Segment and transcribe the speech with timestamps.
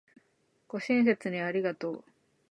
[0.67, 2.03] ご親切にありがとう